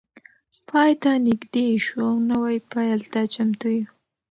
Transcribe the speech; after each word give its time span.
پای 0.69 0.91
ته 1.01 1.11
نږدې 1.27 1.67
شو 1.85 1.99
او 2.09 2.15
نوی 2.29 2.57
پیل 2.71 2.99
ته 3.11 3.21
چمتو 3.33 3.67
یو. 3.77 3.85